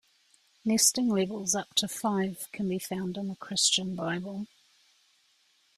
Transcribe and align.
Nesting 0.65 1.09
levels 1.09 1.53
up 1.53 1.75
to 1.75 1.87
five 1.87 2.47
can 2.51 2.67
be 2.67 2.79
found 2.79 3.17
in 3.17 3.27
the 3.27 3.35
Christian 3.35 3.95
Bible. 3.95 4.47